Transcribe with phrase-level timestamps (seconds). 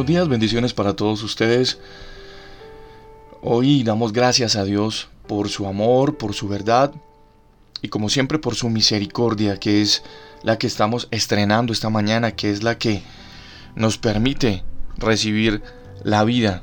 [0.00, 1.78] Buenos días, bendiciones para todos ustedes.
[3.42, 6.94] Hoy damos gracias a Dios por su amor, por su verdad
[7.82, 10.02] y como siempre por su misericordia, que es
[10.42, 13.02] la que estamos estrenando esta mañana, que es la que
[13.74, 14.64] nos permite
[14.96, 15.62] recibir
[16.02, 16.62] la vida,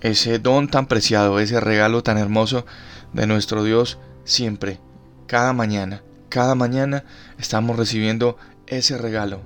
[0.00, 2.64] ese don tan preciado, ese regalo tan hermoso
[3.12, 4.80] de nuestro Dios siempre,
[5.26, 7.04] cada mañana, cada mañana
[7.38, 9.42] estamos recibiendo ese regalo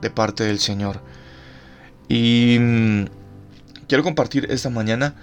[0.00, 1.00] de parte del Señor.
[2.08, 3.04] Y mm,
[3.88, 5.14] quiero compartir esta mañana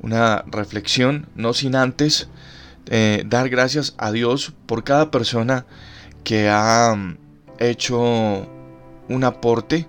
[0.00, 2.28] una reflexión, no sin antes
[2.86, 5.64] eh, dar gracias a Dios por cada persona
[6.22, 7.16] que ha mm,
[7.58, 8.46] hecho
[9.08, 9.86] un aporte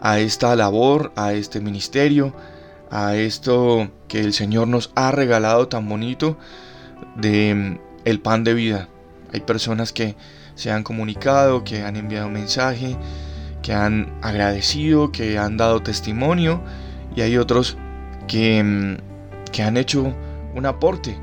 [0.00, 2.34] a esta labor, a este ministerio,
[2.90, 6.38] a esto que el Señor nos ha regalado tan bonito
[7.16, 8.88] de mm, el pan de vida.
[9.32, 10.16] Hay personas que
[10.54, 12.96] se han comunicado, que han enviado mensaje,
[13.62, 16.62] que han agradecido, que han dado testimonio
[17.14, 17.76] y hay otros
[18.26, 20.14] que, mm, que han hecho
[20.54, 21.18] un aporte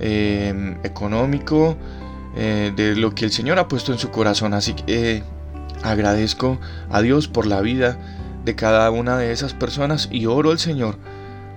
[0.00, 1.76] em, económico
[2.36, 4.54] eh, de lo que el Señor ha puesto en su corazón.
[4.54, 5.22] Así que eh,
[5.82, 6.58] agradezco
[6.90, 7.98] a Dios por la vida
[8.44, 10.96] de cada una de esas personas y oro al Señor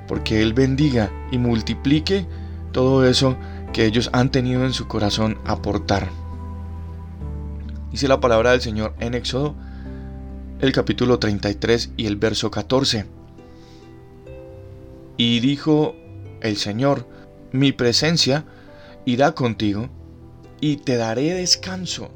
[0.08, 2.26] porque Él bendiga y multiplique
[2.72, 3.38] todo eso
[3.74, 6.10] que ellos han tenido en su corazón aportar.
[7.96, 9.56] Dice la palabra del Señor en Éxodo,
[10.60, 13.06] el capítulo 33 y el verso 14.
[15.16, 15.96] Y dijo
[16.42, 17.08] el Señor,
[17.54, 18.44] mi presencia
[19.06, 19.88] irá contigo
[20.60, 22.10] y te daré descanso.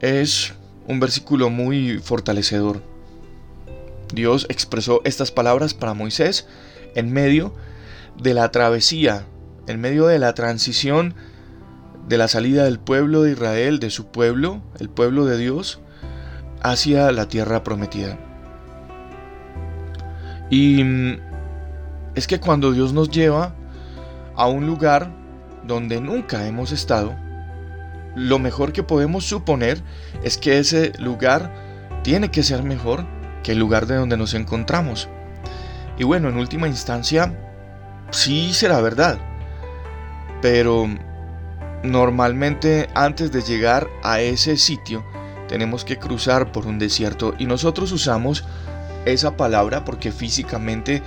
[0.00, 0.52] Es
[0.86, 2.82] un versículo muy fortalecedor.
[4.12, 6.46] Dios expresó estas palabras para Moisés
[6.94, 7.54] en medio
[8.22, 9.24] de la travesía,
[9.66, 11.14] en medio de la transición
[12.08, 15.80] de la salida del pueblo de Israel, de su pueblo, el pueblo de Dios,
[16.62, 18.18] hacia la tierra prometida.
[20.50, 21.18] Y mm,
[22.14, 23.54] es que cuando Dios nos lleva
[24.36, 25.10] a un lugar
[25.66, 27.14] donde nunca hemos estado,
[28.14, 29.82] lo mejor que podemos suponer
[30.22, 31.52] es que ese lugar
[32.02, 33.06] tiene que ser mejor
[33.42, 35.08] que el lugar de donde nos encontramos.
[35.98, 37.34] Y bueno, en última instancia,
[38.10, 39.18] sí será verdad.
[40.40, 40.88] Pero
[41.84, 45.04] normalmente antes de llegar a ese sitio
[45.48, 48.44] tenemos que cruzar por un desierto y nosotros usamos
[49.04, 51.02] esa palabra porque físicamente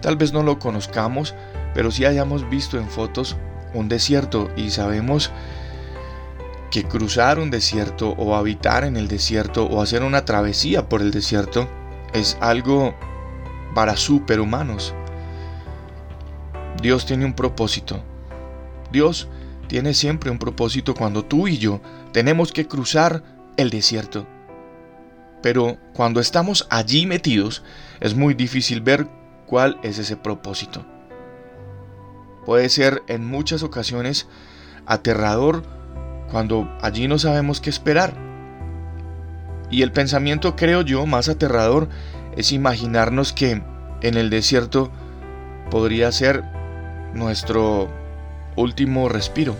[0.00, 1.34] tal vez no lo conozcamos,
[1.74, 3.36] pero sí hayamos visto en fotos
[3.74, 5.30] un desierto y sabemos
[6.70, 11.10] que cruzar un desierto o habitar en el desierto o hacer una travesía por el
[11.10, 11.68] desierto
[12.12, 12.94] es algo
[13.74, 14.94] para superhumanos.
[16.80, 18.00] Dios tiene un propósito.
[18.92, 19.28] Dios
[19.70, 23.22] tiene siempre un propósito cuando tú y yo tenemos que cruzar
[23.56, 24.26] el desierto.
[25.42, 27.62] Pero cuando estamos allí metidos,
[28.00, 29.06] es muy difícil ver
[29.46, 30.84] cuál es ese propósito.
[32.44, 34.26] Puede ser en muchas ocasiones
[34.86, 35.62] aterrador
[36.32, 38.12] cuando allí no sabemos qué esperar.
[39.70, 41.88] Y el pensamiento, creo yo, más aterrador
[42.36, 43.62] es imaginarnos que
[44.02, 44.90] en el desierto
[45.70, 46.42] podría ser
[47.14, 47.99] nuestro
[48.56, 49.56] último respiro.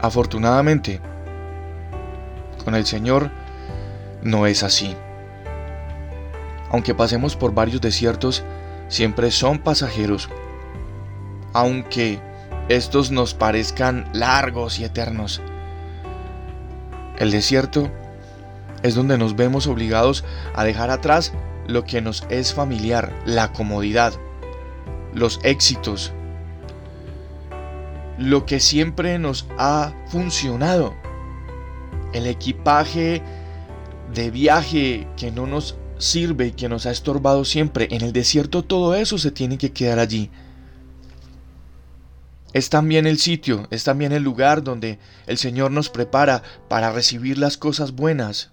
[0.00, 1.00] Afortunadamente,
[2.64, 3.30] con el Señor
[4.22, 4.96] no es así.
[6.70, 8.44] Aunque pasemos por varios desiertos,
[8.88, 10.28] siempre son pasajeros.
[11.52, 12.20] Aunque
[12.68, 15.40] estos nos parezcan largos y eternos.
[17.18, 17.90] El desierto
[18.82, 21.32] es donde nos vemos obligados a dejar atrás
[21.66, 24.12] lo que nos es familiar, la comodidad,
[25.14, 26.12] los éxitos,
[28.18, 30.94] lo que siempre nos ha funcionado,
[32.12, 33.22] el equipaje
[34.12, 37.88] de viaje que no nos sirve y que nos ha estorbado siempre.
[37.90, 40.30] En el desierto todo eso se tiene que quedar allí.
[42.52, 47.36] Es también el sitio, es también el lugar donde el Señor nos prepara para recibir
[47.36, 48.52] las cosas buenas.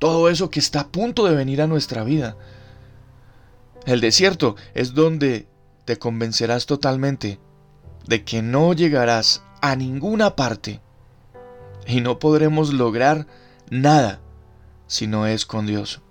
[0.00, 2.36] Todo eso que está a punto de venir a nuestra vida.
[3.86, 5.46] El desierto es donde
[5.86, 7.38] te convencerás totalmente
[8.06, 10.82] de que no llegarás a ninguna parte
[11.86, 13.26] y no podremos lograr
[13.70, 14.20] nada
[14.88, 16.02] si no es con Dios.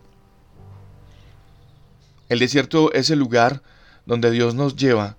[2.29, 3.61] El desierto es el lugar
[4.05, 5.17] donde Dios nos lleva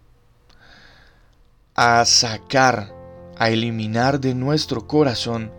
[1.75, 2.95] a sacar,
[3.37, 5.53] a eliminar de nuestro corazón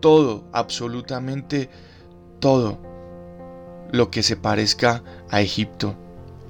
[0.00, 1.68] todo, absolutamente
[2.40, 2.78] todo
[3.92, 5.98] lo que se parezca a Egipto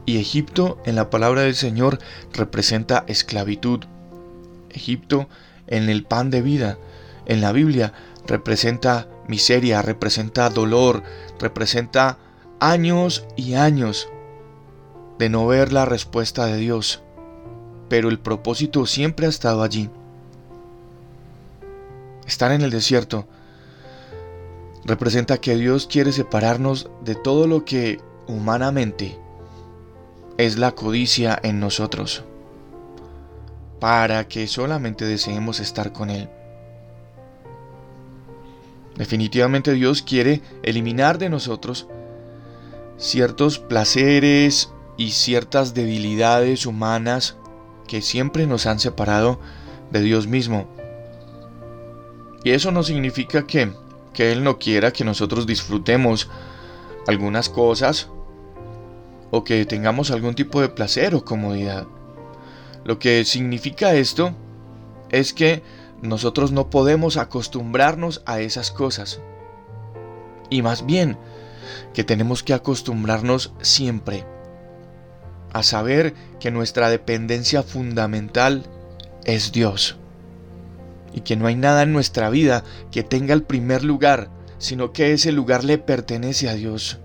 [0.07, 1.99] y Egipto en la palabra del Señor
[2.33, 3.81] representa esclavitud.
[4.71, 5.29] Egipto
[5.67, 6.79] en el pan de vida,
[7.27, 7.93] en la Biblia,
[8.27, 11.03] representa miseria, representa dolor,
[11.39, 12.19] representa
[12.61, 14.09] años y años
[15.19, 17.03] de no ver la respuesta de Dios.
[17.89, 19.91] Pero el propósito siempre ha estado allí.
[22.27, 23.27] Estar en el desierto
[24.85, 29.19] representa que Dios quiere separarnos de todo lo que humanamente
[30.39, 32.25] es la codicia en nosotros,
[33.81, 36.29] para que solamente deseemos estar con Él.
[38.97, 41.89] Definitivamente Dios quiere eliminar de nosotros
[42.97, 47.37] ciertos placeres y ciertas debilidades humanas
[47.89, 49.41] que siempre nos han separado
[49.91, 50.67] de Dios mismo.
[52.45, 53.73] Y eso no significa que,
[54.13, 56.29] que Él no quiera que nosotros disfrutemos
[57.07, 58.09] algunas cosas
[59.35, 61.89] o que tengamos algún tipo de placer o comodidad.
[62.85, 64.33] Lo que significa esto
[65.11, 65.61] es que
[66.03, 69.21] nosotros no podemos acostumbrarnos a esas cosas.
[70.51, 71.19] Y más bien,
[71.93, 74.25] que tenemos que acostumbrarnos siempre
[75.53, 78.63] a saber que nuestra dependencia fundamental
[79.25, 79.97] es Dios.
[81.13, 85.13] Y que no hay nada en nuestra vida que tenga el primer lugar, sino que
[85.13, 87.01] ese lugar le pertenece a Dios.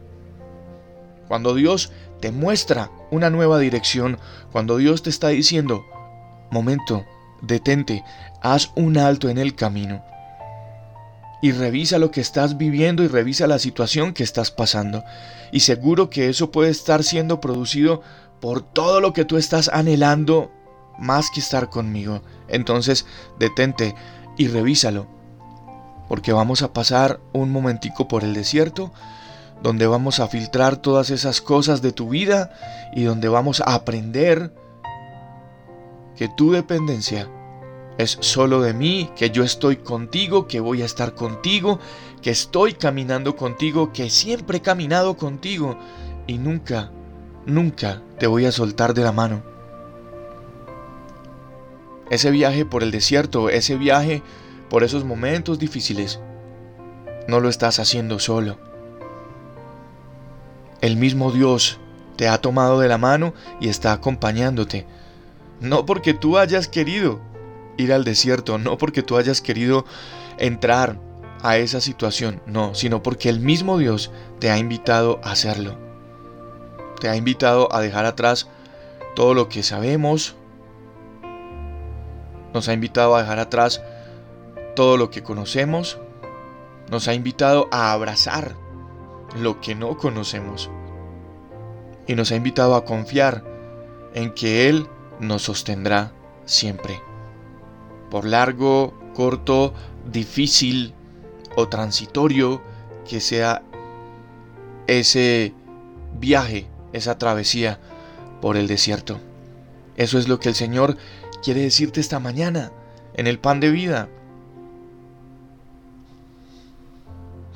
[1.27, 4.19] Cuando Dios te muestra una nueva dirección,
[4.51, 5.85] cuando Dios te está diciendo,
[6.51, 7.05] momento,
[7.41, 8.03] detente,
[8.41, 10.03] haz un alto en el camino.
[11.41, 15.03] Y revisa lo que estás viviendo y revisa la situación que estás pasando.
[15.53, 18.01] Y seguro que eso puede estar siendo producido
[18.41, 20.51] por todo lo que tú estás anhelando
[20.97, 22.21] más que estar conmigo.
[22.49, 23.05] Entonces,
[23.39, 23.95] detente
[24.37, 25.07] y revísalo.
[26.09, 28.91] Porque vamos a pasar un momentico por el desierto
[29.61, 32.51] donde vamos a filtrar todas esas cosas de tu vida
[32.93, 34.53] y donde vamos a aprender
[36.15, 37.29] que tu dependencia
[37.97, 41.79] es solo de mí, que yo estoy contigo, que voy a estar contigo,
[42.21, 45.77] que estoy caminando contigo, que siempre he caminado contigo
[46.25, 46.91] y nunca,
[47.45, 49.43] nunca te voy a soltar de la mano.
[52.09, 54.23] Ese viaje por el desierto, ese viaje
[54.69, 56.21] por esos momentos difíciles,
[57.27, 58.68] no lo estás haciendo solo.
[60.81, 61.79] El mismo Dios
[62.15, 64.85] te ha tomado de la mano y está acompañándote.
[65.59, 67.19] No porque tú hayas querido,
[67.77, 69.85] ir al desierto, no porque tú hayas querido
[70.37, 70.99] entrar
[71.41, 75.77] a esa situación, no, sino porque el mismo Dios te ha invitado a hacerlo.
[76.99, 78.47] Te ha invitado a dejar atrás
[79.15, 80.35] todo lo que sabemos,
[82.53, 83.81] nos ha invitado a dejar atrás
[84.75, 85.99] todo lo que conocemos,
[86.89, 88.55] nos ha invitado a abrazar
[89.35, 90.69] lo que no conocemos
[92.07, 93.43] y nos ha invitado a confiar
[94.13, 94.87] en que Él
[95.19, 96.11] nos sostendrá
[96.45, 97.01] siempre
[98.09, 99.73] por largo, corto,
[100.11, 100.93] difícil
[101.55, 102.61] o transitorio
[103.07, 103.61] que sea
[104.87, 105.53] ese
[106.19, 107.79] viaje, esa travesía
[108.41, 109.19] por el desierto.
[109.95, 110.97] Eso es lo que el Señor
[111.43, 112.71] quiere decirte esta mañana
[113.13, 114.09] en el pan de vida.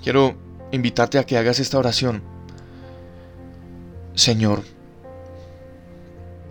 [0.03, 0.35] Quiero
[0.73, 2.23] invitarte a que hagas esta oración.
[4.15, 4.63] Señor,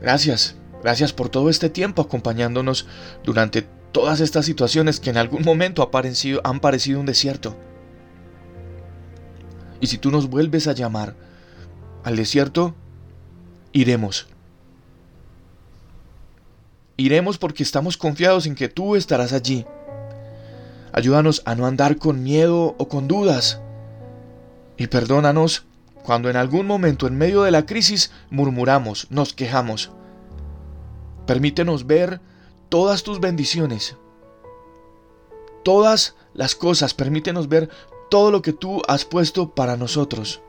[0.01, 2.87] gracias, gracias por todo este tiempo acompañándonos
[3.25, 3.63] durante
[3.93, 5.91] todas estas situaciones que en algún momento
[6.45, 7.57] han parecido un desierto.
[9.81, 11.17] Y si tú nos vuelves a llamar
[12.05, 12.75] al desierto,
[13.73, 14.29] iremos.
[16.97, 19.67] Iremos porque estamos confiados en que tú estarás allí.
[20.93, 23.61] Ayúdanos a no andar con miedo o con dudas.
[24.83, 25.65] Y perdónanos
[26.03, 29.93] cuando en algún momento en medio de la crisis murmuramos, nos quejamos.
[31.25, 32.21] Permítenos ver
[32.69, 33.97] todas tus bendiciones,
[35.63, 37.71] todas las cosas, permítenos ver
[38.11, 40.43] todo lo que tú has puesto para nosotros,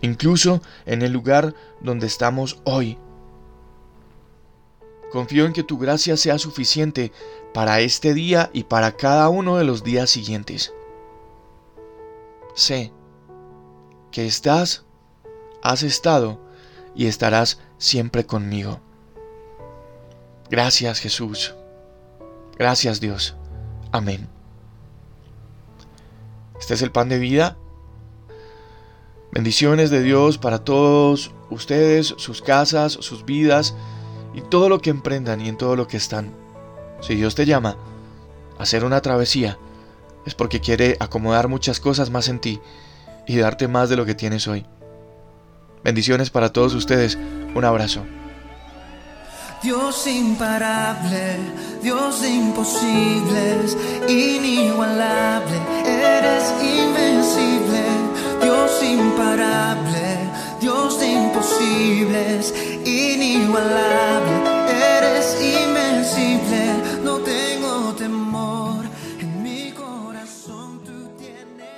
[0.00, 2.96] incluso en el lugar donde estamos hoy.
[5.12, 7.12] Confío en que tu gracia sea suficiente
[7.52, 10.72] para este día y para cada uno de los días siguientes.
[12.54, 12.92] Sé
[14.10, 14.84] que estás,
[15.62, 16.40] has estado
[16.94, 18.80] y estarás siempre conmigo.
[20.50, 21.54] Gracias Jesús.
[22.58, 23.36] Gracias Dios.
[23.92, 24.28] Amén.
[26.58, 27.56] Este es el pan de vida.
[29.32, 33.74] Bendiciones de Dios para todos ustedes, sus casas, sus vidas
[34.34, 36.34] y todo lo que emprendan y en todo lo que están.
[37.00, 37.76] Si Dios te llama
[38.58, 39.56] a hacer una travesía,
[40.26, 42.60] es porque quiere acomodar muchas cosas más en ti
[43.26, 44.66] y darte más de lo que tienes hoy.
[45.82, 47.16] Bendiciones para todos ustedes,
[47.54, 48.04] un abrazo.
[49.62, 51.36] Dios imparable,
[51.82, 53.76] Dios de imposibles,
[54.08, 57.84] inigualable, eres invencible,
[58.42, 60.18] Dios imparable,
[60.60, 62.54] Dios de imposibles,
[62.86, 64.39] inigualable.